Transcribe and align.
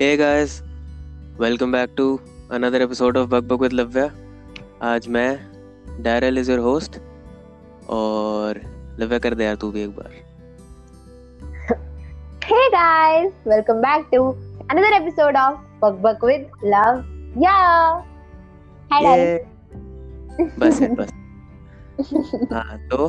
Hey 0.00 0.16
guys, 0.16 0.62
welcome 1.38 1.72
back 1.72 1.96
to 1.96 2.20
another 2.50 2.80
episode 2.82 3.16
of 3.16 3.28
Bug 3.30 3.48
Bug 3.48 3.62
with 3.64 3.72
Lavya. 3.72 4.10
आज 4.82 5.08
मैं 5.08 6.02
Daryl 6.02 6.38
is 6.38 6.50
your 6.50 6.60
host 6.60 6.98
और 7.96 8.60
लव्या 9.00 9.18
कर 9.18 9.34
दे 9.34 9.44
यार 9.44 9.54
तू 9.62 9.70
भी 9.70 9.82
एक 9.82 9.96
बार 9.96 10.12
Hey 12.44 12.66
guys, 12.74 13.32
welcome 13.52 13.80
back 13.86 14.06
to 14.12 14.20
another 14.74 14.92
episode 15.00 15.40
of 15.44 15.58
Bug 15.80 16.00
Bug 16.06 16.22
with. 16.30 16.46
Hi 18.92 19.02
ये 19.02 19.38
guys. 19.38 19.48
बस 20.58 20.80
है 20.80 20.94
बस 20.94 21.10
हाँ 22.52 22.78
तो 22.88 23.08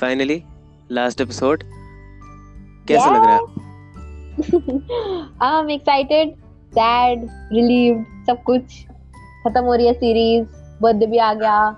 फाइनली 0.00 0.42
लास्ट 0.90 1.20
एपिसोड 1.20 1.62
कैसा 2.88 3.10
लग 3.10 3.24
रहा 3.24 3.34
है 3.34 3.57
I'm 5.42 5.68
excited, 5.68 6.28
sad, 6.72 7.22
relieved, 7.52 8.04
सब 8.26 8.42
कुछ। 8.46 8.86
खत्म 9.44 9.64
हो 9.64 9.74
रही 9.74 9.86
है 9.86 9.92
सीरीज़ 9.92 10.46
बर्थडे 10.82 11.06
भी 11.06 11.18
आ 11.18 11.34
गया 11.34 11.72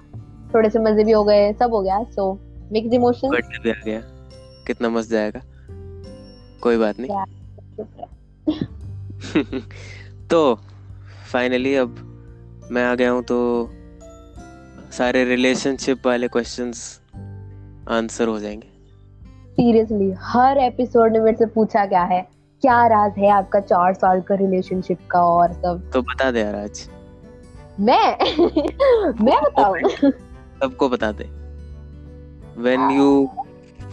थोड़े 0.55 0.71
से 0.71 0.79
मज़े 0.79 1.05
भी 1.05 1.13
हो 1.13 1.25
गए 1.25 1.53
सब 1.53 1.71
हो 1.75 1.81
गया 1.83 2.05
सो 2.05 2.39
मिक्स 2.73 2.95
इमोशंस 2.95 3.31
बर्थडे 3.31 3.59
भी 3.59 3.71
आ 3.71 3.83
गया। 3.87 4.01
कितना 4.67 4.89
मस्त 4.89 5.11
जाएगा। 5.11 5.41
कोई 6.63 6.77
बात 6.77 6.95
नहीं। 7.01 7.11
तो 10.31 10.59
फाइनली 11.33 11.75
अब 11.75 12.07
मैं 12.71 12.85
आ 12.85 12.95
गया 12.95 13.11
हूँ 13.11 13.23
तो 13.23 13.69
सारे 14.93 15.25
रिलेशनशिप 15.25 16.07
वाले 16.07 16.29
क्वेश्चंस 16.29 17.01
आंसर 17.89 18.29
हो 18.29 18.41
जाएँगे। 18.41 18.69
सीरियसली 19.51 20.15
हर 20.19 20.59
एपिसोड 20.59 21.13
में 21.13 21.21
मेरे 21.21 21.37
से 21.37 21.47
पूछा 21.47 21.87
गया 21.87 22.03
है? 22.03 22.40
क्या 22.63 22.87
राज 22.87 23.13
है 23.19 23.31
आपका 23.31 23.61
चार 23.61 23.95
साल 23.95 24.21
का 24.21 24.35
रिलेशनशिप 24.35 24.99
का 25.11 25.23
और 25.25 25.53
सब? 25.53 25.91
तो 25.93 26.03
बता 26.03 26.31
दे 26.31 26.41
यार 26.41 26.55
आज 26.55 26.89
मैं? 27.81 28.17
मैं 29.25 29.43
बताऊँ? 29.43 30.11
सबको 30.61 30.89
बता 30.89 31.13
दे। 31.13 31.25
When 32.65 32.91
you 32.91 33.29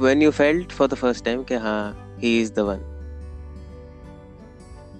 when 0.01 0.21
you 0.23 0.31
felt 0.39 0.73
for 0.79 0.87
the 0.93 0.99
first 1.03 1.25
time 1.25 1.43
कि 1.47 1.55
हाँ 1.55 2.17
he 2.23 2.31
is 2.43 2.51
the 2.57 2.65
one 2.67 2.81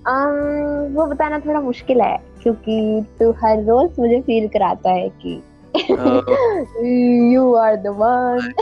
um, 0.08 0.96
वो 0.96 1.06
बताना 1.06 1.40
थोड़ा 1.40 1.62
मुश्किल 1.62 2.02
है 2.02 2.18
क्योंकि 2.44 3.06
तू 3.20 3.32
हर 3.32 3.64
रोज 3.64 4.00
मुझे 4.00 4.22
फील 4.22 4.48
कराता 4.48 4.90
है 4.90 5.10
कि 5.26 5.42
यू 7.34 7.54
आर 7.54 7.76
द 7.76 7.88
वन 7.88 8.54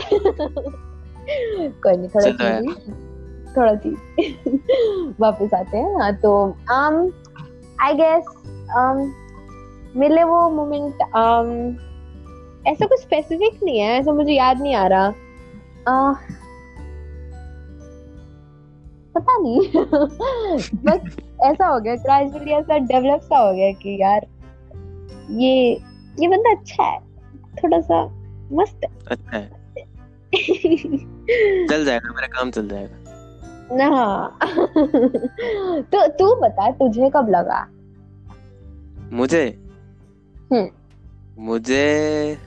कोई 1.84 1.96
नहीं 1.96 2.08
थोड़ा 2.08 2.30
चीज़ 2.30 2.70
थोड़ा 3.56 3.74
चीज़। 3.74 4.55
वापस 5.20 5.54
आते 5.54 5.78
हैं। 5.78 6.00
हाँ 6.00 6.14
तो 6.14 6.56
um 6.72 7.12
आई 7.80 7.94
गेस 7.94 8.24
um 8.78 9.12
मिले 9.96 10.24
वो 10.24 10.50
मोमेंट 10.50 10.94
um 10.94 11.86
ऐसा 12.68 12.86
कुछ 12.86 13.00
स्पेसिफिक 13.00 13.60
नहीं 13.64 13.78
है 13.78 14.00
ऐसा 14.00 14.12
मुझे 14.12 14.32
याद 14.32 14.60
नहीं 14.60 14.74
आ 14.74 14.86
रहा। 14.86 15.12
Uh, 15.88 16.16
पता 19.16 19.38
नहीं। 19.38 19.68
बस 20.74 21.16
ऐसा 21.44 21.66
हो 21.66 21.80
गया 21.80 21.94
ग्रेजुअली 21.94 22.50
ऐसा 22.50 22.78
डेवलप 22.78 23.20
सा 23.20 23.38
हो 23.38 23.52
गया 23.52 23.72
कि 23.72 24.02
यार 24.02 24.26
ये 25.30 25.82
ये 26.20 26.28
बंदा 26.28 26.50
अच्छा 26.50 26.82
है। 26.82 27.00
थोड़ा 27.62 27.80
सा 27.80 28.04
मस्त 28.52 28.80
है। 28.84 28.90
अच्छा 29.10 29.36
है। 29.36 29.48
चल 31.66 31.84
जाएगा 31.84 32.08
मेरा 32.08 32.26
काम 32.26 32.50
चल 32.50 32.68
जाएगा। 32.68 33.05
ना। 33.72 33.88
तो 35.92 36.06
तू 36.08 36.34
बता 36.40 36.70
तुझे 36.70 37.10
कब 37.16 37.30
लगा? 37.30 37.66
मुझे? 39.12 39.44
हम्म। 40.52 40.68
मुझे 41.38 42.38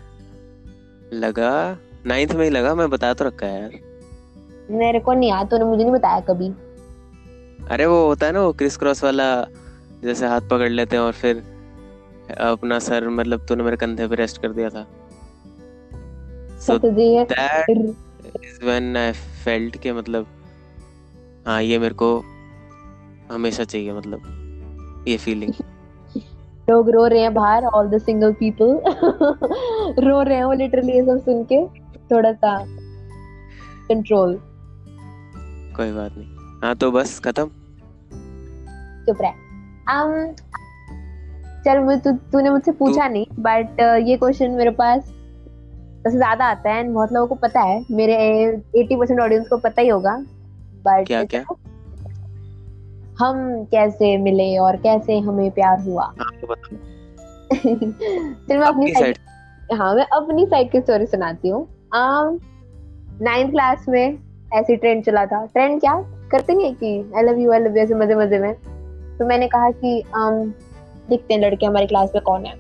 लगा 1.13 1.77
नाइन्थ 2.05 2.31
में 2.35 2.43
ही 2.43 2.49
लगा 2.49 2.73
मैं 2.75 2.89
बता 2.89 3.13
तो 3.13 3.25
रखा 3.25 3.45
है 3.45 3.61
यार। 3.61 3.71
मेरे 4.71 4.99
को 4.99 5.13
नहीं 5.13 5.29
याद 5.29 5.49
तूने 5.49 5.65
मुझे 5.65 5.83
नहीं 5.83 5.93
बताया 5.93 6.19
कभी। 6.19 6.49
अरे 7.71 7.85
वो 7.85 8.05
होता 8.07 8.25
है 8.25 8.31
ना 8.31 8.41
वो 8.41 8.53
क्रिस 8.53 8.77
क्रॉस 8.77 9.03
वाला 9.03 9.25
जैसे 10.03 10.27
हाथ 10.27 10.41
पकड़ 10.41 10.69
लेते 10.69 10.95
हैं 10.95 11.03
और 11.03 11.11
फिर 11.11 11.43
अपना 12.39 12.79
सर 12.79 13.09
मतलब 13.09 13.45
तूने 13.45 13.63
मेरे 13.63 13.77
कंधे 13.77 14.07
पे 14.07 14.15
रेस्ट 14.15 14.41
कर 14.41 14.49
दिया 14.49 14.69
था। 14.69 14.85
So 16.59 16.77
that 16.77 17.31
is 18.43 18.65
when 18.65 18.97
I 18.97 19.11
felt 19.45 19.77
के 19.77 19.93
मतलब 19.93 20.27
हाँ 21.49 21.61
ये 21.61 21.79
मेरे 21.79 21.95
को 21.95 22.23
हमेशा 23.31 23.63
चाहिए 23.63 23.93
मतलब 23.93 24.21
ये 25.07 25.17
फीलिंग 25.17 25.53
लोग 26.69 26.89
रो 26.89 27.07
रहे 27.07 27.21
हैं 27.21 27.33
बाहर 27.33 27.65
ऑल 27.65 27.87
द 27.87 27.97
सिंगल 27.97 28.33
पीपल 28.33 28.81
रो 30.07 30.21
रहे 30.21 30.37
हैं 30.37 30.43
वो 30.43 30.53
लिटरली 30.53 30.91
ये 30.91 31.01
सब 31.01 31.17
सुन 31.17 31.43
के 31.43 31.67
थोड़ा 31.95 32.31
सा 32.31 32.65
कंट्रोल 33.89 34.39
कोई 35.75 35.91
बात 35.91 36.11
नहीं। 36.17 36.59
हाँ 36.63 36.75
तो 36.75 36.91
बस 36.91 37.19
खत्म? 37.19 37.45
चुप 39.05 39.17
रह। 39.21 39.33
Um, 39.93 40.39
चल 41.65 41.79
मुझे 41.79 41.99
तू 41.99 42.11
तूने 42.11 42.49
मुझसे 42.49 42.71
पूछा 42.71 43.07
नहीं 43.07 43.25
बट 43.39 43.79
ये 44.07 44.17
क्वेश्चन 44.17 44.51
मेरे 44.51 44.71
पास 44.71 45.03
सबसे 45.03 46.17
ज़्यादा 46.17 46.45
आता 46.45 46.69
है 46.69 46.83
and 46.83 46.93
बहुत 46.93 47.13
लोगों 47.13 47.27
को 47.27 47.35
पता 47.35 47.59
है। 47.59 47.85
मेरे 47.91 48.17
80% 48.77 49.19
ऑडियंस 49.19 49.47
को 49.47 49.57
पता 49.57 49.81
ही 49.81 49.87
होगा। 49.87 50.25
बट 50.85 51.07
क्या 51.07 51.23
क्या? 51.23 51.45
हम 53.19 53.63
कैसे 53.63 54.17
मिले 54.17 54.57
और 54.57 54.75
कैसे 54.75 55.19
हमें 55.19 55.51
प्यार 55.51 55.79
हुआ? 55.79 56.03
हाँ 56.03 56.31
तो 56.41 56.55
चल 58.49 58.57
मैं 58.57 58.67
अपनी 58.67 58.93
साइड 58.93 59.17
हाँ 59.73 59.95
मैं 59.95 60.05
अपनी 60.05 60.45
साइड 60.45 60.71
की 60.71 60.79
स्टोरी 60.81 61.05
सुनाती 61.05 61.49
हूँ। 61.49 61.67
नाइन्थ 63.21 63.51
क्लास 63.51 63.85
में 63.89 64.17
ऐसी 64.53 64.75
ट्रेंड 64.75 65.03
चला 65.03 65.25
था। 65.25 65.45
ट्रेंड 65.45 65.79
क्या? 65.79 65.93
करते 66.31 66.53
नहीं 66.53 66.65
है 66.65 66.73
कि 66.73 67.11
I 67.17 67.23
love 67.23 67.37
you 67.39 67.51
I 67.51 67.59
love 67.59 67.77
you 67.77 67.83
ऐसे 67.83 67.95
मज़े 67.95 68.15
मज़े 68.15 68.39
में। 68.39 68.53
तो 69.17 69.25
मैंने 69.25 69.47
कहा 69.47 69.71
कि 69.71 70.03
um, 70.03 70.51
दिखते 71.09 71.33
हैं 71.33 71.41
लड़के 71.41 71.65
हमारी 71.65 71.87
क्लास 71.87 72.11
में 72.15 72.23
कौन 72.23 72.45
है? 72.45 72.53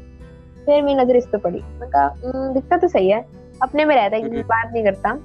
फिर 0.65 0.81
मेरी 0.81 0.99
नज़र 0.99 1.15
इस 1.15 1.25
पे 1.25 1.37
पड़ी। 1.37 1.59
मैं 1.59 1.89
कहा 1.89 2.15
"हम्म, 2.25 2.53
दिखता 2.53 2.77
तो 2.77 2.87
सही 2.87 3.09
है। 3.09 3.25
अपने 3.61 3.85
में 3.85 3.95
रहता 3.95 4.15
है 4.15 4.23
हम्म। 4.23 4.41
बात 4.41 4.69
नहीं 4.73 4.83
करता। 4.83 5.19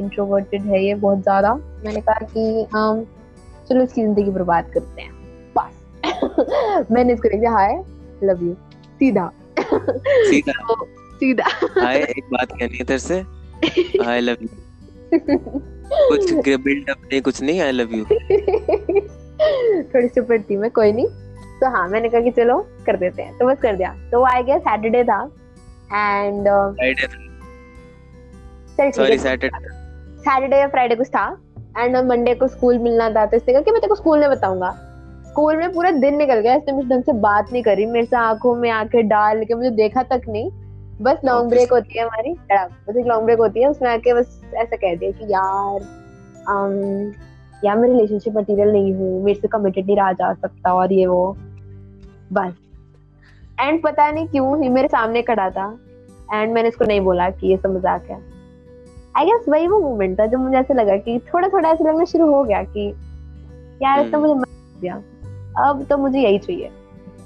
इंट्रोवर्टेड 0.00 0.62
है 0.62 0.84
ये 0.84 0.94
बहुत 0.94 1.18
ज़्यादा। 1.18 1.54
मैंने 1.54 2.00
कहा 2.00 2.26
कि 2.36 2.66
um, 2.66 3.04
चलो 3.68 3.82
इसकी 3.82 4.02
ज़िंदगी 4.02 4.30
बर्बाद 4.30 4.70
करते 4.74 5.02
हैं। 5.02 5.12
बस। 5.58 6.86
मैंने 6.90 7.12
इसको 7.12 7.28
लिख 7.28 7.40
दिया 7.40 7.52
हाय 7.52 7.82
लव 8.24 8.44
यू 8.44 8.54
सीधा। 8.98 9.30
सीधा। 9.58 10.52
तो 10.68 10.84
सीधा। 11.16 11.44
हाय 11.80 11.96
एक 11.96 12.24
बात 12.32 12.52
कहनी 12.52 12.78
है 12.78 12.84
तेरे 12.84 12.98
से। 12.98 13.18
आई 14.06 14.20
लव 14.20 14.36
यू 14.42 14.48
कुछ 15.12 16.32
बिल्ड 16.64 16.90
अप 16.90 16.98
नहीं 17.12 17.20
कुछ 17.22 17.42
नहीं 17.42 17.60
आई 17.60 17.70
लव 17.70 17.94
यू 17.94 18.04
थोड़ी 19.84 20.08
स्टूपिड 20.08 20.50
थी 20.50 20.56
मैं 20.56 20.70
कोई 20.70 20.92
नहीं। 20.92 21.06
तो 21.60 21.70
हाँ 21.70 21.88
मैंने 21.88 22.08
कहा 22.08 22.20
कि 22.20 22.30
चलो 22.30 22.58
कर 22.86 22.96
देते 22.96 23.22
हैं। 23.22 23.38
तो 23.38 23.46
बस 23.46 23.58
कर 23.62 23.76
दिया। 23.76 23.94
तो 24.12 24.18
वो 24.18 24.24
आई 24.26 24.42
गया 24.42 24.58
सैटरडे 24.58 25.04
था। 25.04 25.22
एंड 25.94 26.48
सॉरी 28.90 29.18
सैटरडे 29.18 29.75
सैटरडे 30.26 30.56
या 30.56 30.66
फ्राइडे 30.68 30.94
कुछ 30.94 31.08
था 31.08 31.26
एंड 31.78 31.96
मंडे 32.06 32.34
को 32.34 32.46
स्कूल 32.48 32.78
मिलना 32.78 33.08
था 33.10 33.24
तो 33.26 33.36
इसने 33.36 33.52
कहा 33.52 33.62
कि 33.62 33.70
मैं 33.70 33.80
तेरे 33.80 33.88
को 33.88 33.94
स्कूल 33.94 34.18
में 34.20 34.30
बताऊँगा। 34.30 34.70
स्कूल 35.26 35.56
में 35.56 35.72
पूरा 35.72 35.90
दिन 35.92 36.16
निकल 36.16 36.40
गया 36.40 36.54
इसने 36.54 36.72
मुझे 36.72 36.88
ढंग 36.88 37.02
से 37.02 37.12
बात 37.22 37.52
नहीं 37.52 37.62
करी 37.62 37.86
मेरे 37.86 38.06
से 38.06 38.16
आँखों 38.16 38.54
में 38.56 38.70
आँखें 38.70 39.08
डाल 39.08 39.44
के 39.44 39.54
मुझे 39.54 39.70
देखा 39.72 40.02
तक 40.04 40.22
नहीं। 40.28 40.50
बस 41.02 41.20
लॉन्ग 41.24 41.50
ब्रेक 41.50 41.72
होती 41.72 41.98
है 41.98 42.04
हमारी 42.04 42.32
बस 42.50 42.96
एक 42.96 43.06
लॉन्ग 43.06 43.24
ब्रेक 43.24 43.38
होती 43.38 43.62
है 43.62 43.68
उसमें 43.68 43.88
आके 43.90 44.14
बस 44.14 44.40
ऐसा 44.54 44.76
कह 44.76 44.94
दिया 44.94 45.10
कि 45.10 45.32
यार 45.32 45.80
um, 46.46 47.14
यार 47.64 47.76
मैं 47.78 47.88
रिलेशनशिप 47.88 48.36
मटेरियल 48.36 48.72
नहीं 48.72 48.92
हूँ 48.94 49.24
मेरे 49.24 49.40
से 49.40 49.48
कमिटेड 49.48 49.86
नहीं 49.86 49.96
रहा 49.96 50.12
जा 50.12 50.32
सकता 50.34 50.72
और 50.74 50.92
ये 50.92 51.06
वो। 51.06 51.36
बस। 52.32 52.54
एंड 53.60 53.82
पता 53.82 54.10
नहीं 54.10 54.26
क्यों 54.28 54.62
ये 54.62 54.68
मेरे 54.68 54.88
सामने 54.88 55.22
खड़ा 55.22 55.48
था 55.50 55.66
एंड 56.32 56.52
मैंने 56.54 56.68
इसको 56.68 56.84
नहीं 56.84 57.00
बोला 57.00 57.28
कि 57.30 57.46
ये 57.46 57.56
सब 57.56 57.76
मज़ाक 57.76 58.10
है। 58.10 58.18
आई 59.16 59.24
गेस 59.24 59.44
वही 59.48 59.66
वो 59.66 59.80
मोमेंट 59.80 60.20
था 60.20 60.26
जब 60.26 60.38
मुझे 60.38 60.56
ऐसा 60.56 60.74
लगा 60.74 60.96
कि 60.96 61.18
थोड़ा 61.18 61.48
थोड़ा 61.48 61.68
ऐसा 61.68 61.90
लगना 61.90 62.04
शुरू 62.04 62.32
हो 62.34 62.44
गया 62.44 62.62
कि 62.62 62.94
यार 63.82 64.00
हम्म। 64.00 64.18
मुझे 64.18 64.34
मर 64.34 64.80
दिया। 64.80 64.94
अब 65.68 65.86
तो 65.90 65.96
मुझे 65.96 66.20
यही 66.20 66.38
चाहिए। 66.38 66.70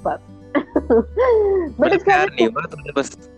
बस। 0.05 0.19
बट 1.79 2.03
प्यार 2.03 2.27
नहीं 2.27 2.47
हुआ 2.47 2.61
तुमने 2.61 2.91
बस? 3.01 3.29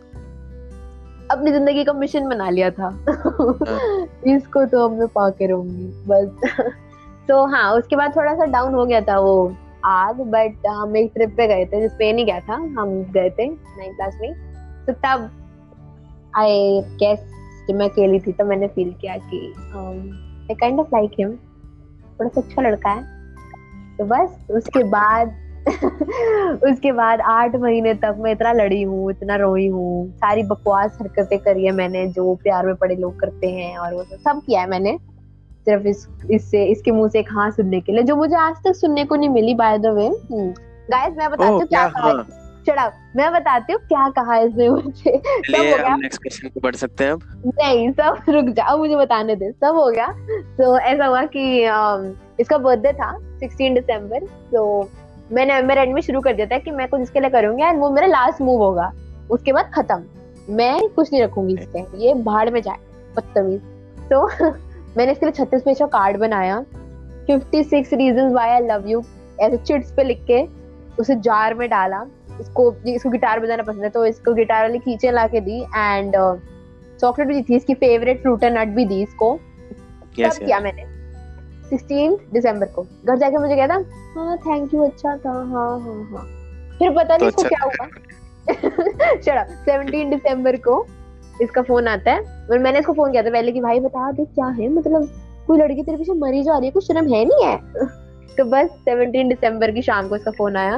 अपनी 1.31 1.51
ज़िंदगी 1.51 1.83
का 1.83 1.93
मिशन 1.93 2.29
बना 2.29 2.49
लिया 2.49 2.69
था। 2.71 2.83
हाँ। 2.83 4.07
इसको 4.35 4.65
तो 4.65 4.85
अब 4.85 4.91
मैं 4.91 5.07
पाके 5.07 5.47
रहूँगी। 5.47 6.03
बस। 6.07 6.49
तो 7.27 7.45
हाँ 7.45 7.73
उसके 7.73 7.95
बाद 7.95 8.15
थोड़ा 8.15 8.33
सा 8.33 8.45
डाउन 8.45 8.73
हो 8.73 8.85
गया 8.85 9.01
था 9.01 9.19
वो 9.19 9.55
आग 9.85 10.21
बट 10.21 10.67
हम 10.67 10.97
एक 10.97 11.11
ट्रिप 11.15 11.33
पे 11.37 11.47
गए 11.47 11.65
थे 11.65 11.81
जिसपे 11.81 12.13
नहीं 12.13 12.25
गया 12.25 12.39
था। 12.39 12.53
हम 12.53 13.03
गए 13.03 13.29
थे 13.29 13.49
नाइन 13.49 13.93
क्लास 13.93 14.17
में। 14.21 14.33
तो 14.85 14.93
तब 14.93 15.29
आई 16.35 16.81
गेस 16.81 17.19
जब 17.69 17.75
मैं 17.75 17.89
अकेली 17.89 18.19
थी 18.19 18.31
तो 18.31 18.45
मैंने 18.45 18.67
फील 18.67 18.93
किया 19.01 19.17
कि 19.17 19.39
I 20.49 20.55
kind 20.55 20.79
of 20.79 20.87
like 20.93 21.11
him 21.19 21.29
थोड़ा 21.29 22.29
सा 22.29 22.41
अच्छा 22.41 22.61
लड़का 22.61 22.89
है। 22.89 23.01
तो 23.97 24.05
बस 24.05 24.37
उसके 24.51 24.83
बाद 24.89 25.35
उसके 26.69 26.91
बाद 26.91 27.21
आठ 27.21 27.55
महीने 27.55 27.93
तक 27.93 28.15
मैं 28.19 28.31
इतना 28.31 28.51
लड़ी 28.53 28.81
हूँ 28.81 29.11
इतना 29.11 29.35
रोई 29.35 29.67
हूँ। 29.67 30.09
सारी 30.11 30.43
बकवास 30.43 30.97
हरकतें 31.01 31.37
करी 31.39 31.65
है 31.65 31.71
मैंने 31.71 32.05
जो 32.07 32.33
प्यार 32.43 32.65
में 32.65 32.75
पड़े 32.75 32.95
लोग 32.95 33.19
करते 33.19 33.51
हैं 33.51 33.77
और 33.77 33.93
वो 33.93 34.03
सब 34.03 34.41
किया 34.45 34.61
है 34.61 34.69
मैंने। 34.69 34.97
सिर्फ़ 35.67 35.87
इस 35.87 36.07
इससे 36.31 36.63
इसके 36.65 36.91
मुँह 36.91 37.09
से 37.09 37.19
एक 37.19 37.29
हाँ 37.31 37.49
सुनने 37.51 37.79
के 37.81 37.91
लिए 37.91 38.03
जो 38.03 38.15
मुझे 38.15 38.35
आज 38.35 38.55
तक 38.65 38.75
सुनने 38.75 39.05
को 39.05 39.15
नहीं 39.15 39.29
मिली 39.29 39.53
बाय 39.55 39.77
द 39.77 39.93
वे 39.95 40.09
गाइस 40.89 41.13
मैं 41.17 41.29
बताती 41.31 41.53
हूँ 41.53 41.67
क्या 41.67 41.87
कहा 41.87 42.11
हाँ. 42.69 42.75
चढ़ा 42.75 42.91
मैं 43.15 43.31
बताती 43.33 43.73
हूँ 43.73 43.81
क्या 43.81 44.09
कहा 44.09 44.37
इसने 44.37 44.69
मुझे। 44.69 45.17
सब 45.17 45.57
हो 45.57 45.77
गया। 45.77 45.95
नेक्स्ट 45.95 46.21
क्वेश्चन 46.21 46.47
पे 46.47 46.59
बढ़ 46.59 46.75
सकते 46.75 47.03
हैं 47.03 47.11
अब। 47.11 47.21
नहीं 47.45 47.91
सब 47.91 48.17
रुक 48.29 48.45
जाओ 48.45 48.77
मुझे 48.77 48.95
बताने 48.95 49.35
दे। 49.35 49.51
सब 49.51 49.75
हो 49.75 49.89
गया। 49.91 50.07
तो 50.57 50.77
ऐसा 50.79 51.05
हुआ 51.05 51.23
कि 51.25 51.61
इसका 52.39 52.57
बर्थडे 52.57 52.93
था 52.93 53.11
16 53.39 53.73
दिसंबर 53.73 54.25
तो 54.53 54.89
मैंने 55.31 55.61
मेरे 55.61 55.81
एंड 55.81 55.93
में 55.93 56.01
शुरू 56.01 56.21
कर 56.21 56.33
दिया 56.33 56.47
था 56.47 56.57
कि 56.57 56.71
मैं 56.71 56.87
कुछ 56.87 57.01
इसके 57.01 57.19
लिए 57.19 57.29
करूँगी 57.29 57.63
एंड 57.63 57.79
वो 57.79 57.89
मेरा 57.89 58.07
लास्ट 58.07 58.41
मूव 58.41 58.63
होगा। 58.63 58.91
उसके 59.31 59.53
बाद 59.53 59.71
खत्म। 59.75 60.03
मैं 60.49 60.89
कुछ 60.89 61.11
नहीं 61.13 61.23
रखूँगी 61.23 61.53
इस 61.53 61.67
पे 61.67 61.85
ये 61.97 62.13
भाड़ 62.13 62.49
में 62.49 62.61
जाए 62.61 62.77
बदतमीज। 63.17 63.61
तो 64.11 64.27
मैंने 64.97 65.11
इसके 65.11 65.25
लिए 65.25 65.31
छत्तीस 65.31 65.61
पेज 65.61 65.79
का 65.79 65.85
कार्ड 65.85 66.17
बनाया। 66.17 66.61
Fifty 67.27 67.63
six 67.63 67.93
reason 67.93 68.33
why 68.33 68.49
I 68.49 68.59
love 68.59 68.87
you 68.87 69.03
ऐसे 69.41 69.57
चिट्स 69.57 69.91
पे 69.91 70.03
लिख 70.03 70.25
के 70.31 70.43
उसे 70.99 71.15
जार 71.15 71.53
में 71.53 71.69
डाला। 71.69 72.05
इसको 72.41 72.73
इसको 72.87 73.09
गिटार 73.09 73.39
बजाना 73.39 73.63
पसंद 73.63 73.83
है 73.83 73.89
तो 73.89 74.05
इसको 74.05 74.33
गिटार 74.33 74.61
वाली 74.63 74.79
खींचे 74.79 75.11
ला 75.11 75.27
के 75.27 75.39
दी 75.41 75.61
एंड 75.61 76.15
चॉकलेट 77.01 77.27
भी 77.27 77.33
दी 77.33 77.41
थी 77.41 77.55
इसकी 77.55 77.73
फेवरेट 77.73 78.21
फ्रूट 78.21 78.43
एंड 78.43 78.57
नट 78.57 78.67
भी 78.67 78.85
दी 78.85 79.01
इसको। 79.03 79.39
Yes, 80.17 80.37
किया 80.37 80.59
मैंने। 80.59 80.83
सिक्सटीन 81.69 82.17
दिसंबर 82.33 82.65
को। 82.65 82.81
घर 83.05 83.17
जाके 83.17 83.37
मुझे 83.37 83.55
कहता 83.55 83.73
हाँ 84.15 84.37
थैंक 84.37 84.73
यू 84.73 84.83
अच्छा 84.83 85.15
था 85.17 85.31
हाँ 85.31 85.79
हाँ 85.79 86.03
हाँ। 86.11 86.25
फिर 86.79 86.91
पता 86.91 87.17
नहीं 87.17 87.19
तो 87.19 87.27
इसको 87.27 87.43
अच्छा 87.43 87.49
क्या 87.49 87.63
हुआ। 87.65 89.15
चलो 89.15 89.43
सेवनटीन 89.65 90.09
दिसंबर 90.09 90.55
को 90.57 90.85
इसका 91.41 91.61
फ़ोन 91.61 91.87
आता 91.87 92.11
है 92.11 92.47
और 92.51 92.59
मैंने 92.59 92.79
इसको 92.79 92.93
फ़ोन 92.93 93.11
किया 93.11 93.23
था 93.23 93.29
पहले 93.29 93.51
कि 93.51 93.61
भाई 93.61 93.79
बता 93.79 94.11
दे 94.11 94.25
क्या 94.25 94.45
है? 94.45 94.69
मतलब 94.69 95.09
कोई 95.47 95.57
लड़की 95.59 95.83
तेरे 95.83 95.97
पीछे 95.97 96.13
मरी 96.13 96.43
जा 96.43 96.57
रही 96.57 96.65
है 96.65 96.71
कुछ 96.71 96.87
शर्म 96.87 97.13
है 97.13 97.23
नहीं 97.25 97.45
है? 97.45 97.57
तो 98.37 98.45
बस 98.45 98.69
सेवनटीन 98.85 99.29
दिसंबर 99.29 99.71
की 99.71 99.81
शाम 99.81 100.07
को 100.09 100.15
इसका 100.15 100.31
फ़ोन 100.31 100.55
आया। 100.55 100.77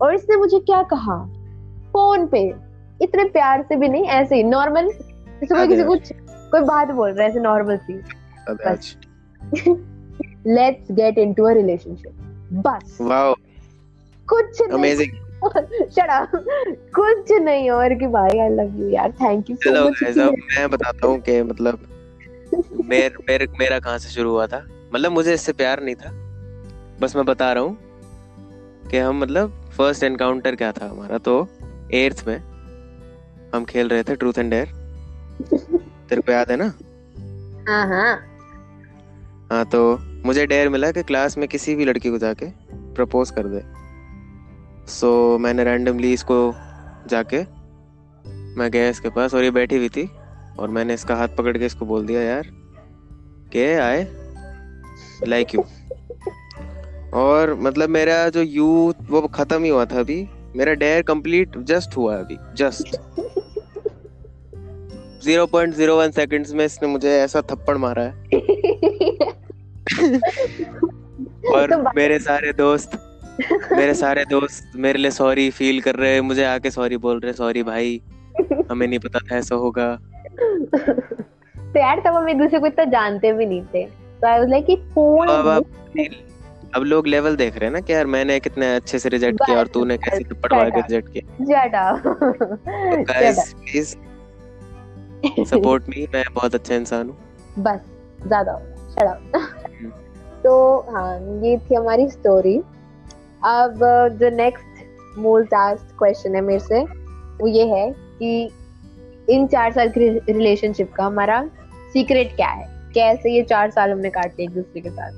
और 0.00 0.14
इसने 0.14 0.36
मुझे 0.36 0.58
क्या 0.58 0.82
कहा? 0.82 1.24
फ़ोन 1.92 2.26
पे। 2.26 2.54
इतने 3.02 3.24
प्यार 3.24 3.62
से 3.62 3.76
भी 3.76 3.88
नहीं 3.88 4.04
ऐसे 4.04 4.36
ही 4.36 4.42
नॉर्मल 4.42 4.90
कोई 5.44 5.68
किसी 5.68 5.84
कुछ 5.84 6.12
कोई 6.22 6.60
बात 6.60 6.88
बोल 6.88 7.10
रहा 7.10 7.22
है 7.22 7.30
ऐसे 7.30 7.40
normal 7.40 7.76
C. 7.76 7.94
Let's 10.46 10.92
get 10.92 11.18
into 11.18 11.44
a 11.44 11.52
relationship 11.52 12.12
बस। 12.52 12.98
वाओ 13.00 13.34
कुछ 14.28 14.62
अमेजिंग 14.72 15.10
कुछ 16.94 17.32
नहीं 17.32 17.70
और 17.70 17.94
कि 17.94 18.06
भाई 18.06 18.38
आई 18.38 18.48
लव 18.48 18.80
यू 18.80 18.88
यार 18.88 19.10
थैंक 19.12 19.50
यू 19.50 19.56
सो 19.56 19.90
मच 19.90 20.18
मैं 20.38 20.70
बताता 20.70 21.06
हूँ 21.06 21.20
कि 21.20 21.42
मतलब 21.42 21.78
मेर, 22.84 23.12
मेर, 23.30 23.48
मेरा 23.60 23.78
कहाँ 23.78 23.98
से 23.98 24.08
शुरू 24.08 24.30
हुआ 24.30 24.46
था? 24.46 24.66
मतलब 24.94 25.12
मुझे 25.12 25.34
इससे 25.34 25.52
प्यार 25.52 25.82
नहीं 25.82 25.94
था। 25.94 26.10
बस 27.00 27.16
मैं 27.16 27.24
बता 27.24 27.52
रहा 27.52 27.62
हूँ 27.62 27.78
कि 28.90 28.98
हम 28.98 29.20
मतलब 29.20 29.61
फ़र्स्ट 29.76 30.02
एनकाउंटर 30.02 30.56
क्या 30.56 30.72
था 30.72 30.88
हमारा? 30.90 31.18
तो 31.18 31.48
एट्थ 31.94 32.26
में 32.28 32.38
हम 33.54 33.64
खेल 33.64 33.88
रहे 33.88 34.02
थे 34.02 34.16
ट्रूथ 34.16 34.38
एंड 34.38 34.50
डेयर 34.50 34.66
तेरे 36.08 36.22
को 36.22 36.32
याद 36.32 36.50
है 36.50 36.56
ना? 36.56 36.72
हाँ 37.68 37.86
हाँ। 37.88 38.14
हाँ 39.52 39.64
तो 39.66 39.98
मुझे 40.26 40.46
डेयर 40.46 40.68
मिला 40.68 40.90
कि 40.90 41.02
क्लास 41.02 41.38
में 41.38 41.48
किसी 41.48 41.74
भी 41.74 41.84
लड़की 41.84 42.10
को 42.10 42.18
जाके 42.18 42.46
प्रपोज 42.94 43.30
कर 43.30 43.46
दे। 43.46 43.60
सो 44.92 45.34
so, 45.36 45.40
मैंने 45.40 45.64
रैंडमली 45.64 46.12
इसको 46.12 46.54
जाके 47.08 47.42
मैं 48.56 48.70
गया 48.70 48.88
इसके 48.88 49.10
पास 49.10 49.34
और 49.34 49.44
ये 49.44 49.50
बैठी 49.50 49.76
हुई 49.76 49.88
थी 49.88 50.08
और 50.58 50.68
मैंने 50.68 50.94
इसका 50.94 51.16
हाथ 51.16 51.28
पकड़ 51.28 51.56
के 51.58 51.66
इसको 51.66 51.86
बोल 51.86 52.06
दिया 52.06 52.20
यार 52.20 52.48
के 53.52 53.72
आए? 53.74 54.06
लाइक 55.28 55.54
यू 55.54 55.64
और 57.14 57.54
मतलब 57.54 57.88
मेरा 57.88 58.28
जो 58.28 58.42
यूथ 58.42 58.92
वो 59.10 59.20
खत्म 59.20 59.64
ही 59.64 59.70
हुआ 59.70 59.84
था 59.84 60.00
अभी। 60.00 60.28
मेरा 60.56 60.74
डेयर 60.74 61.02
कंप्लीट 61.02 61.58
जस्ट 61.58 61.96
हुआ 61.96 62.16
अभी 62.16 62.38
जस्ट 62.54 62.96
0.01 65.26 66.10
सेकंड्स 66.10 66.54
में 66.54 66.64
इसने 66.64 66.88
मुझे 66.88 67.08
ऐसा 67.08 67.40
थप्पड़ 67.40 67.76
मारा 67.76 68.02
है। 68.02 68.10
और 71.52 71.70
तो 71.70 71.90
मेरे 71.96 72.18
सारे 72.18 72.52
दोस्त 72.52 73.08
मेरे 73.72 73.94
सारे 73.94 74.24
दोस्त 74.24 74.72
मेरे 74.76 74.98
लिए 74.98 75.10
सॉरी 75.10 75.50
फील 75.50 75.80
कर 75.80 75.94
रहे 75.94 76.14
हैं। 76.14 76.20
मुझे 76.20 76.44
आके 76.44 76.70
सॉरी 76.70 76.96
बोल 76.96 77.20
रहे 77.20 77.32
सॉरी 77.32 77.62
भाई 77.62 78.02
हमें 78.70 78.86
नहीं 78.86 78.98
पता 78.98 79.18
था 79.18 79.36
ऐसा 79.36 79.54
होगा। 79.54 80.00
तो 81.56 81.78
यार 81.78 82.00
तब 82.00 82.06
हम 82.06 82.28
एक 82.28 82.38
दूसरे 82.38 82.58
को 82.58 82.66
इतना 82.66 82.84
जानते 82.84 83.32
भी 83.32 83.46
नहीं 83.46 83.62
थे। 83.62 83.86
तो 83.86 84.26
आई 84.26 84.38
वाज 84.38 84.50
लाइक 84.50 84.66
कि 84.66 84.76
कौन 84.76 85.28
अब 86.72 86.82
लोग 86.82 87.06
लेवल 87.06 87.36
देख 87.36 87.56
रहे 87.56 87.64
हैं 87.64 87.72
ना 87.72 87.80
कि 87.80 87.92
यार 87.92 88.06
मैंने 88.06 88.38
कितने 88.40 88.74
अच्छे 88.76 88.98
से 88.98 89.08
रिजेक्ट 89.08 89.38
किया 89.46 89.58
और 89.58 89.66
तूने 89.66 89.96
कैसे 89.96 90.24
थप्पड़ 90.24 90.52
मार 90.54 90.70
के 90.70 90.80
रिजेक्ट 90.80 91.08
किया? 91.12 91.44
जट 91.44 91.72
गाइस 93.08 93.52
प्लीज़ 93.54 93.94
सपोर्ट 95.48 95.88
मी 95.88 96.06
मैं 96.14 96.24
बहुत 96.34 96.54
अच्छा 96.54 96.74
इंसान 96.74 97.08
हूँ। 97.08 97.16
बस 97.58 97.80
ज़्यादा। 98.26 98.58
शट 98.90 99.02
अप 99.02 100.42
तो 100.44 100.54
हाँ 100.90 101.18
ये 101.44 101.56
थी 101.58 101.74
हमारी 101.74 102.08
स्टोरी 102.10 102.56
अब 103.46 103.78
जो 104.20 104.30
नेक्स्ट 104.36 105.18
मूल 105.18 105.44
टास्क 105.46 105.94
क्वेश्चन 105.98 106.34
है 106.34 106.40
मेरे 106.40 106.58
से 106.60 106.80
वो 107.40 107.46
ये 107.48 107.66
है 107.66 107.90
कि 108.18 108.50
इन 109.28 109.46
चार 109.46 109.72
साल 109.72 109.88
की 109.88 110.08
रिलेशनशिप 110.32 110.92
का 110.92 111.04
हमारा 111.04 111.42
सीक्रेट 111.92 112.34
क्या 112.36 112.48
है? 112.48 112.66
कैसे 112.94 113.30
ये 113.32 113.42
चार 113.42 113.70
साल 113.70 113.90
हमने 113.90 114.10
काटे 114.10 114.42
एक 114.42 114.50
दूसरे 114.50 114.80
के 114.80 114.90
साथ? 114.90 115.12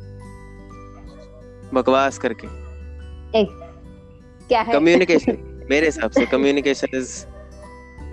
बकवास 1.74 2.18
करके। 2.18 2.48
क्या 4.48 4.60
है? 4.60 4.72
कम्युनिकेशन 4.72 5.36
मेरे 5.70 5.86
हिसाब 5.86 6.10
से 6.10 6.26
कम्युनिकेशन 6.26 6.96
इज़ 6.96 7.12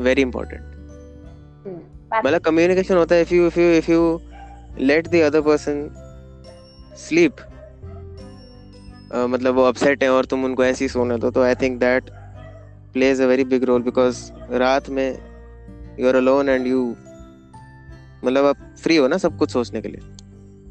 वेरी 0.01 0.21
इंपॉर्टेंट 0.21 0.61
मतलब 2.25 2.41
कम्युनिकेशन 2.41 2.97
होता 2.97 3.15
है 3.15 3.21
if 3.21 3.33
you 3.33 3.47
if 3.47 3.59
you 3.59 3.71
if 3.71 3.91
you 3.91 4.19
let 4.79 5.07
the 5.07 5.15
other 5.15 5.41
person 5.41 5.89
sleep 6.97 7.35
मतलब 9.29 9.55
वो 9.55 9.63
अपसेट 9.63 10.03
है 10.03 10.09
और 10.09 10.25
तुम 10.25 10.45
उनको 10.45 10.63
ऐसे 10.63 10.85
ही 10.85 10.89
सोने 10.89 11.17
दो 11.17 11.31
तो 11.31 11.43
I 11.43 11.55
think 11.55 11.79
that 11.79 12.09
plays 12.93 13.21
a 13.21 13.25
very 13.25 13.43
big 13.43 13.63
role 13.63 13.81
because 13.81 14.31
रात 14.51 14.89
में 14.89 15.07
you 15.99 16.07
are 16.07 16.15
alone 16.15 16.49
and 16.49 16.67
you 16.67 16.95
मतलब 18.25 18.45
आप 18.45 18.57
फ्री 18.83 18.95
हो 18.95 19.07
ना 19.07 19.17
सब 19.17 19.37
कुछ 19.37 19.51
सोचने 19.51 19.81
के 19.81 19.87
लिए। 19.87 20.01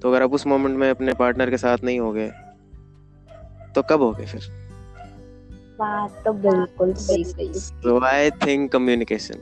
तो 0.00 0.09
अगर 0.11 0.23
आप 0.23 0.32
उस 0.32 0.47
मोमेंट 0.47 0.76
में 0.78 0.90
अपने 0.90 1.12
पार्टनर 1.14 1.50
के 1.50 1.56
साथ 1.56 1.78
नहीं 1.85 2.00
हो 2.00 2.12
गए 2.12 2.30
तो 3.74 3.82
कब 3.82 4.02
हो 4.02 4.10
गए 4.12 4.26
फिर? 4.26 4.48
बात 5.80 6.22
तो 6.24 6.32
बिल्कुल 6.32 6.92
सही 6.94 7.22
कही। 7.24 7.52
सो 7.54 7.98
आई 8.06 8.30
थिंक 8.38 8.70
कम्युनिकेशन 8.72 9.38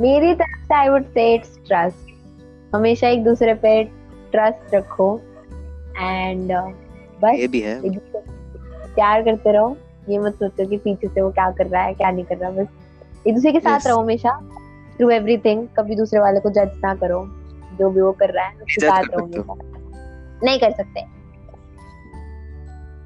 मेरी 0.00 0.34
तरफ़ 0.34 0.64
से 0.64 0.74
I 0.74 0.88
would 0.88 1.04
say 1.14 1.32
it's 1.34 1.58
trust 1.66 2.74
हमेशा 2.74 3.08
एक 3.08 3.24
दूसरे 3.24 3.54
पे 3.54 3.82
ट्रस्ट 4.32 4.74
रखो 4.74 5.10
एंड 5.98 6.52
uh, 6.52 6.70
बस 7.22 7.38
ये 7.38 7.48
भी 7.48 7.60
है। 7.60 7.80
प्यार 7.80 9.22
करते 9.22 9.52
रहो। 9.52 9.76
ये 10.08 10.18
मत 10.18 10.34
सोचो 10.34 10.66
कि 10.66 10.76
पीछे 10.76 11.08
से 11.08 11.20
वो 11.22 11.30
क्या 11.30 11.50
कर 11.50 11.66
रहा 11.66 11.82
है 11.82 11.94
क्या 11.94 12.10
नहीं 12.10 12.24
कर 12.24 12.36
रहा 12.36 12.50
बस 12.50 12.66
एक 13.26 13.34
दूसरे 13.34 13.52
के 13.52 13.60
साथ 13.60 13.78
yes. 13.78 13.86
रहो 13.86 14.00
हमेशा। 14.00 14.38
थ्रू 14.96 15.10
एवरीथिंग 15.10 15.66
कभी 15.76 15.96
दूसरे 15.96 16.20
वाले 16.20 16.40
को 16.40 16.50
जज 16.50 16.80
ना 16.84 16.94
करो। 16.94 17.24
जो 17.78 17.90
भी 17.90 18.00
वो 18.00 18.12
कर 18.12 18.30
रहा 18.30 18.46
है 18.46 18.54
उसके 18.56 18.86
साथ 18.86 19.02
रहो 19.12 19.26
नहीं 20.44 20.58
कर 20.58 20.70
सकते। 20.72 21.04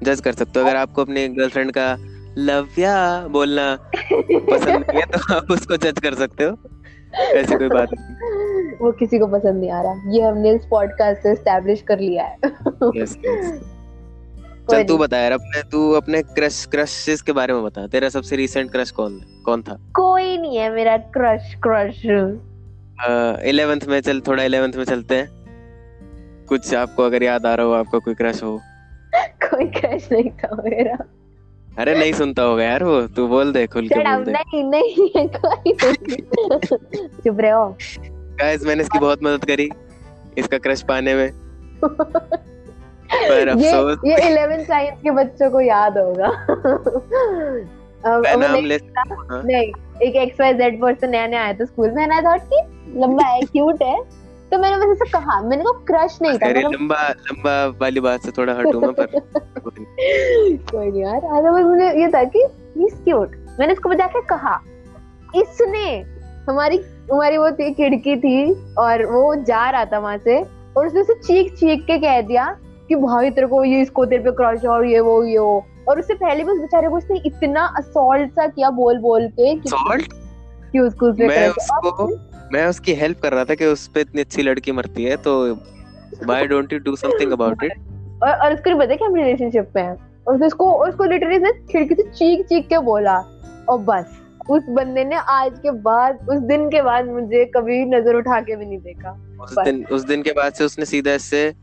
जज 0.03 0.21
कर 0.21 0.31
सकते 0.31 0.59
हो। 0.59 0.65
अगर 0.65 0.75
आपको 0.77 1.01
अपने 1.01 1.27
गर्लफ्रेंड 1.27 1.71
का 1.71 1.95
लव्या 2.37 2.95
बोलना 3.27 3.75
पसंद 4.13 4.85
नहीं 4.89 4.99
है 4.99 5.05
तो 5.05 5.33
आप 5.35 5.51
उसको 5.51 5.77
जज 5.77 5.99
कर 5.99 6.13
सकते 6.13 6.43
हो। 6.43 6.57
ऐसी 7.15 7.55
कोई 7.55 7.67
बात 7.67 7.89
नहीं। 7.93 8.73
वो 8.81 8.91
किसी 8.91 9.19
को 9.19 9.27
पसंद 9.27 9.59
नहीं 9.59 9.71
आ 9.71 9.81
रहा। 9.81 10.11
ये 10.11 10.21
हमने 10.21 10.51
इस 10.55 10.65
पॉडकास्ट 10.69 11.21
से 11.21 11.31
एस्टैब्लिश 11.31 11.81
कर 11.81 11.99
लिया 11.99 12.23
है। 12.23 12.37
Yes, 12.41 13.15
yes. 13.19 13.53
चल 14.71 14.83
तू 14.83 14.97
बता 14.97 15.17
यार 15.17 15.31
अपने 15.31 15.61
तू 15.61 15.91
अपने 15.91 16.21
क्रश 16.21 16.65
क्रशेस 16.65 17.21
के 17.21 17.31
बारे 17.31 17.53
में 17.53 17.63
बता। 17.63 17.85
तेरा 17.87 18.09
सबसे 18.09 18.35
रीसेंट 18.35 18.71
क्रश 18.71 18.91
कौन 18.91 19.19
कौन 19.45 19.61
था? 19.61 19.77
कोई 19.95 20.37
नहीं 20.37 20.57
है 20.57 20.69
मेरा 20.73 20.97
क्रश 21.17 21.53
क्रश 21.63 22.01
इलेवेंथ 23.45 23.81
में 23.87 23.99
चल 24.01 24.19
थोड़ा 24.19 24.43
इलेवेंथ 24.43 24.73
में 24.73 24.83
चलते 24.83 25.15
हैं। 25.15 25.27
कुछ 26.49 26.73
आपको 26.75 27.03
अगर 27.03 27.23
याद 27.23 27.45
आ 27.45 27.55
रहा 27.55 27.65
हो 27.65 27.71
आपका 27.71 27.99
कोई 27.99 28.13
क्रश 28.13 28.43
हो। 28.43 28.61
कोई 29.15 29.65
क्रश 29.65 30.11
नहीं 30.11 30.29
था 30.29 30.55
मेरा। 30.65 30.97
अरे 31.79 31.99
नहीं 31.99 32.13
सुनता 32.13 32.43
होगा 32.43 32.63
यार 32.63 32.83
वो 32.83 33.01
तू 33.07 33.27
बोल 33.27 33.51
दे 33.53 33.67
खुल 33.67 33.87
के 33.87 33.95
बोल 33.95 34.23
दे। 34.23 34.31
नहीं 34.31 34.63
नहीं 34.63 35.27
कोई 35.35 35.73
चुप 37.23 37.39
रहो। 37.39 37.77
गाइस 38.39 38.65
मैंने 38.65 38.81
इसकी 38.83 38.99
बहुत 38.99 39.23
मदद 39.23 39.45
करी 39.45 39.69
इसका 40.37 40.57
क्रश 40.57 40.81
पाने 40.81 41.15
में। 41.15 41.31
पर 41.83 43.47
अफसोस। 43.55 43.99
ये 44.05 44.15
11 44.15 44.63
साइंस 44.65 44.99
के 45.03 45.11
बच्चों 45.11 45.49
को 45.51 45.61
याद 45.61 45.97
होगा। 45.97 46.27
मैं 48.19 48.35
नाम 48.37 48.65
ले 48.65 48.75
हाँ, 48.75 49.41
नहीं 49.45 49.71
एक 50.03 50.15
एक्स 50.15 50.39
वाई 50.39 50.53
जेड 50.53 50.81
पर्सन 50.81 51.09
नया 51.09 51.27
नया 51.27 51.43
आया 51.43 51.53
था 51.53 51.65
स्कूल 51.65 51.91
में 51.91 52.07
ना 52.07 52.21
थॉट 52.21 52.41
कि 52.41 52.61
लंबा 52.99 53.25
है 53.25 53.41
क्यूट 53.41 53.83
है। 53.83 54.24
तो 54.55 54.59
मैंने 54.61 54.75
बस 54.77 54.91
ऐसे 54.91 55.09
कहा 55.11 55.39
मैंने 55.41 55.63
कहा 55.63 55.79
क्रश 55.87 56.17
नहीं 56.21 56.37
था 56.39 56.49
मतलब 56.49 56.73
लंबा 56.73 57.07
लंबा 57.09 57.55
वाली 57.81 57.99
बात 57.99 58.21
से 58.21 58.31
थोड़ा 58.31 58.53
हटूं 58.53 58.81
मैं 58.81 58.91
पर 58.93 59.05
कोई 59.61 60.91
नहीं 60.91 61.01
यार 61.01 61.25
आज 61.37 61.43
बस 61.45 61.63
मुझे 61.65 61.89
ये 62.01 62.07
था 62.07 62.23
कि 62.23 62.43
ही 62.77 62.87
क्यूट 63.03 63.35
मैंने 63.59 63.73
इसको 63.73 63.89
बजा 63.89 64.07
के 64.07 64.21
कहा 64.21 64.59
इसने 65.35 65.85
हमारी 66.49 66.77
हमारी 67.11 67.37
वो 67.37 67.51
थी 67.51 67.73
खिड़की 67.73 68.15
थी 68.15 68.37
और 68.77 69.05
वो 69.05 69.23
जा 69.43 69.69
रहा 69.69 69.85
था 69.85 69.99
वहाँ 69.99 70.17
से 70.17 70.41
और 70.77 70.87
उसने 70.87 71.01
उसे 71.01 71.13
चीख 71.13 71.53
चीख 71.55 71.85
के 71.85 71.97
कह 71.97 72.21
दिया 72.21 72.45
कि 72.89 72.95
भाई 72.95 73.29
तेरे 73.29 73.47
को 73.47 73.63
ये 73.63 73.81
इसको 73.81 74.05
तेरे 74.05 74.23
पे 74.23 74.31
क्रश 74.31 74.65
और 74.65 74.85
ये 74.85 74.99
वो 74.99 75.23
ये 75.23 75.37
वो। 75.37 75.63
और 75.89 75.99
उससे 75.99 76.13
पहले 76.13 76.43
भी 76.43 76.51
उस 76.51 76.59
बेचारे 76.59 76.89
को 76.89 76.97
उसने 76.97 77.21
इतना 77.25 77.65
असॉल्ट 77.77 78.31
सा 78.31 78.47
किया 78.47 78.69
बोल 78.69 78.99
बोल 78.99 79.27
के 79.27 79.53
कि, 79.55 79.69
कि 80.71 80.79
उसको 80.79 81.05
उस 81.05 81.17
पे 81.19 81.47
मैं 82.53 82.61
है। 82.61 82.69
उसको 82.69 82.95
हेल्प 82.95 83.19
कर 83.19 83.33
रहा 83.33 83.45
था 83.45 83.55
कि 83.55 83.65
उस 83.65 83.87
पे 83.87 84.01
इतनी 84.01 84.21
अच्छी 84.21 84.41
लड़की 84.41 84.71
मरती 84.71 85.03
है 85.03 85.17
तो 85.17 85.33
why 86.25 86.47
don't 86.47 86.73
you 86.73 86.79
do 86.79 86.95
something 86.95 87.31
about 87.31 87.63
it 87.63 87.73
और 88.23 88.29
और 88.29 88.53
उसको 88.53 88.77
पता 88.79 88.95
कि 88.95 89.03
हम 89.05 89.15
रिलेशनशिप 89.15 89.71
में 89.75 89.83
हैं? 89.83 89.95
और 90.27 90.43
उसको 90.43 90.71
उसको 90.85 91.03
लिटरली 91.03 91.35
उसने 91.35 91.51
खिड़की 91.71 91.95
से 91.95 92.03
चीख 92.03 92.45
चीख 92.45 92.67
के 92.67 92.79
बोला 92.79 93.17
और 93.69 93.79
बस 93.79 94.21
उस 94.49 94.63
बंदे 94.69 95.03
ने 95.05 95.15
आज 95.15 95.59
के 95.59 95.71
बाद 95.71 96.27
उस 96.29 96.39
दिन 96.39 96.69
के 96.69 96.81
बाद 96.81 97.05
मुझे 97.05 97.45
कभी 97.45 97.83
नज़र 97.85 98.15
उठा 98.15 98.39
के 98.41 98.55
भी 98.55 98.65
नहीं 98.65 98.77
देखा। 98.77 99.11
उस 99.43 99.55
दिन 99.59 99.85
उस 99.85 100.03
दिन 100.05 100.21
के 100.21 100.31
बाद 100.31 100.53
से 100.53 100.63
उसने 100.63 100.85
सीधा 100.85 101.13
इससे 101.13 101.53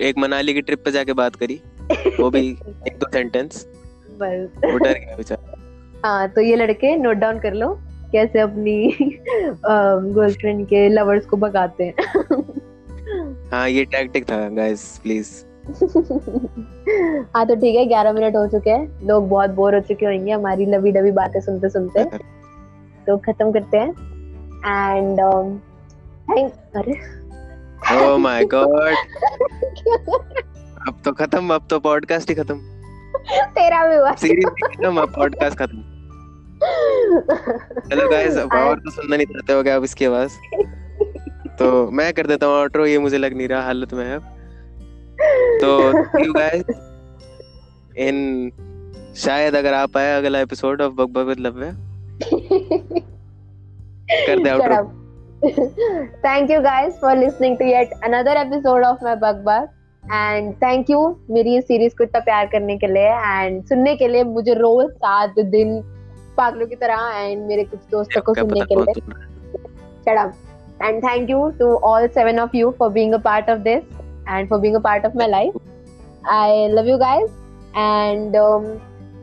एक 0.00 0.18
मनाली 0.18 0.54
की 0.54 0.60
ट्रिप 0.60 0.84
पे 0.84 0.90
जाके 0.90 1.12
बात 1.12 1.36
करी 1.36 1.60
वो 2.20 2.30
भी 2.30 2.48
एक 2.88 2.98
दो 2.98 3.06
सेंटेंस 3.12 3.66
बस। 4.22 4.48
वो 4.64 4.78
डर 4.78 4.92
गया 4.92 5.16
बेचारा। 5.16 6.08
हाँ 6.08 6.28
तो 6.28 6.40
ये 6.40 6.56
लड़के 6.56 6.96
नोट 6.96 7.16
डाउन 7.16 7.38
कर 7.38 7.54
लो। 7.54 7.68
कैसे 8.12 8.40
अपनी 8.40 8.94
गर्लफ्रेंड 9.66 10.66
के 10.66 10.88
लवर्स 10.88 11.26
को 11.26 11.36
भगाते 11.36 11.84
हैं। 11.84 11.94
हाँ 13.52 13.68
ये 13.68 13.84
टैक्टिक 13.84 14.24
था 14.24 14.48
गाइस 14.48 14.82
प्लीज़ 15.02 15.28
हाँ 17.34 17.46
तो 17.46 17.54
ठीक 17.54 17.76
है 17.76 17.86
ग्यारह 17.86 18.12
मिनट 18.12 18.36
हो 18.36 18.46
चुके 18.48 18.70
हैं। 18.70 19.06
लोग 19.06 19.28
बहुत 19.28 19.50
बोर 19.50 19.74
हो 19.74 19.80
चुके 19.80 20.06
होंगे 20.06 20.32
हमारी 20.32 20.66
लवी 20.66 20.92
डबी 20.92 21.10
बातें 21.12 21.40
सुनते 21.40 21.68
सुनते। 21.68 22.04
तो 23.06 23.16
खत्म 23.18 23.50
करते 23.52 23.78
हैं। 23.78 23.90
एंड 24.66 25.20
थैंक 26.30 26.52
अरे। 26.76 26.92
ओह 27.96 28.16
माय 28.18 28.44
गॉड 28.44 28.94
अब 30.88 31.00
तो 31.04 31.12
खत्म 31.12 31.54
अब 31.54 31.66
तो 31.70 31.78
पॉडकास्ट 31.78 32.28
ही 32.28 32.34
खत्म। 32.34 32.58
तेरा 33.54 33.86
भी 33.88 33.96
हुआ। 33.96 34.12
सीरीज़ 34.14 34.46
खत्म 34.64 34.96
अब 34.96 35.12
पॉडकास्ट 35.16 35.58
खत्म। 35.58 35.82
चलो 36.62 38.08
गाइस 38.08 38.36
अब 38.36 38.52
और 38.52 38.78
तो 38.78 38.90
सुनना 38.90 39.16
नहीं 39.16 39.26
चाहते 39.26 39.52
हो 39.52 39.62
क्या 39.62 39.76
अब 39.76 39.84
इसकी 39.84 40.04
आवाज़ 40.04 40.32
तो 41.58 41.90
मैं 41.90 42.12
कर 42.12 42.26
देता 42.26 42.46
हूँ 42.46 42.54
आउटरो 42.54 42.86
ये 42.86 42.98
मुझे 42.98 43.18
लग 43.18 43.36
नहीं 43.36 43.48
रहा 43.48 43.62
हालत 43.62 43.94
में 43.94 44.14
अब 44.14 44.22
तो 45.60 45.98
यू 46.24 46.32
गाइस 46.32 46.64
इन 47.98 48.50
शायद 49.16 49.54
अगर 49.54 49.74
आप 49.74 49.96
आए 49.96 50.18
अगला 50.18 50.40
एपिसोड 50.40 50.82
ऑफ़ 50.82 50.92
बक 50.92 51.08
बक 51.08 51.26
विद 51.26 51.40
लव्य 51.40 51.72
कर 54.26 54.42
दे 54.42 54.50
outro 54.50 55.00
thank 56.12 56.50
you 56.50 56.60
guys 56.60 56.94
for 56.94 57.16
listening 57.16 57.58
to 57.58 57.64
yet 57.64 57.90
another 58.04 58.36
episode 58.36 58.84
of 58.84 59.04
my 59.04 59.16
bug 59.16 59.68
and 60.12 60.54
thank 60.54 60.90
you 60.90 61.18
मेरी 61.30 61.56
इस 61.56 61.64
सीरीज़ 61.64 61.94
को 61.96 62.04
इतना 62.04 62.20
प्यार 62.20 62.46
करने 62.46 62.76
के 62.76 62.86
लिए। 62.86 63.08
एंड 63.08 63.64
सुनने 63.64 63.96
के 63.96 64.08
लिए 64.08 64.24
मुझे 64.24 64.54
रोज 64.54 64.90
सात 64.90 65.34
दिन 65.38 65.96
पागलों 66.36 66.66
की 66.66 66.76
तरह 66.76 67.10
एंड 67.16 67.46
मेरे 67.46 67.64
कुछ 67.64 67.80
दोस्तों 67.90 68.20
को 68.22 68.34
सुनने 68.34 68.60
के 68.60 68.74
लिए 68.74 68.92
thank 71.00 71.28
you 71.28 71.40
to 71.58 71.66
all 71.86 72.04
seven 72.12 72.38
of 72.42 72.54
you 72.54 72.68
for 72.78 72.88
being 72.90 73.14
a 73.14 73.18
part 73.18 73.48
of 73.54 73.64
this 73.64 73.82
and 74.26 74.48
for 74.48 74.58
being 74.58 74.76
a 74.76 74.80
part 74.80 75.04
of 75.04 75.16
my 75.22 75.26
life. 75.26 75.56
I 76.36 76.68
love 76.76 76.86
you 76.86 76.98
guys. 77.02 77.28
And 77.76 78.36
um, 78.42 78.64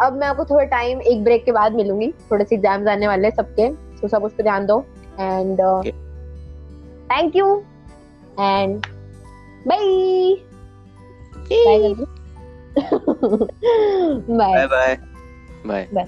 अब 0.01 0.17
मैं 0.19 0.27
आपको 0.27 0.45
थोड़ा 0.45 0.63
टाइम 0.71 1.01
एक 1.01 1.23
ब्रेक 1.23 1.43
के 1.45 1.51
बाद 1.51 1.75
मिलूँगी। 1.75 2.11
थोड़े 2.31 2.45
से 2.45 2.55
एग्ज़ाम्स 2.55 2.87
आने 2.87 3.07
वाले 3.07 3.31
सबके 3.31 3.69
तो 4.01 4.07
सब 4.07 4.23
उस 4.23 4.33
पर 4.33 4.43
ध्यान 4.43 4.65
दो। 4.65 4.79
And 5.19 5.59
thank 7.11 7.35
you 7.35 7.55
and 8.39 8.85
bye 9.67 9.85
bye 14.29 14.67
bye 14.67 15.87
bye 15.93 16.07